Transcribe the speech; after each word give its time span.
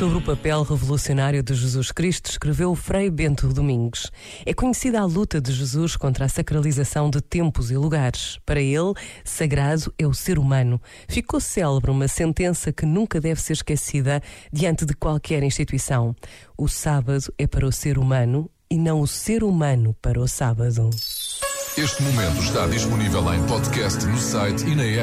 Sobre 0.00 0.16
o 0.16 0.22
papel 0.22 0.62
revolucionário 0.62 1.42
de 1.42 1.52
Jesus 1.52 1.92
Cristo, 1.92 2.30
escreveu 2.30 2.74
Frei 2.74 3.10
Bento 3.10 3.46
Domingos. 3.48 4.10
É 4.46 4.54
conhecida 4.54 4.98
a 4.98 5.04
luta 5.04 5.42
de 5.42 5.52
Jesus 5.52 5.94
contra 5.94 6.24
a 6.24 6.28
sacralização 6.28 7.10
de 7.10 7.20
tempos 7.20 7.70
e 7.70 7.76
lugares. 7.76 8.38
Para 8.46 8.62
ele, 8.62 8.94
sagrado 9.22 9.92
é 9.98 10.06
o 10.06 10.14
ser 10.14 10.38
humano. 10.38 10.80
Ficou 11.06 11.38
célebre 11.38 11.90
uma 11.90 12.08
sentença 12.08 12.72
que 12.72 12.86
nunca 12.86 13.20
deve 13.20 13.42
ser 13.42 13.52
esquecida 13.52 14.22
diante 14.50 14.86
de 14.86 14.94
qualquer 14.94 15.42
instituição: 15.42 16.16
O 16.56 16.66
sábado 16.66 17.30
é 17.36 17.46
para 17.46 17.66
o 17.66 17.72
ser 17.72 17.98
humano 17.98 18.50
e 18.70 18.78
não 18.78 19.02
o 19.02 19.06
ser 19.06 19.44
humano 19.44 19.94
para 20.00 20.18
o 20.18 20.26
sábado. 20.26 20.88
Este 21.76 22.02
momento 22.02 22.42
está 22.42 22.66
disponível 22.66 23.34
em 23.34 23.46
podcast 23.46 24.04
no 24.06 24.18
site 24.18 24.64
e 24.66 24.74
na 24.74 24.84
app. 24.84 24.98